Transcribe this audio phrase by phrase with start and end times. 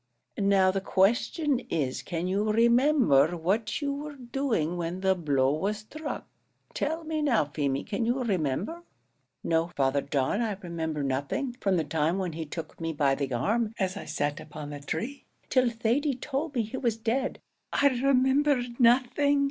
[0.39, 5.77] Now the question is, can you remember what you were doing when the blow was
[5.77, 6.27] struck?
[6.73, 8.81] Tell me now, Feemy, can you remember?"
[9.43, 13.31] "No, Father John, I remember nothing; from the time when he took me by the
[13.31, 17.37] arm, as I sat upon the tree, till Thady told me he was dead,
[17.71, 19.39] I remember nothing.